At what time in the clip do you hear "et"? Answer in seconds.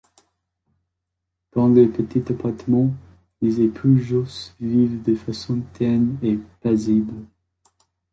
6.23-6.39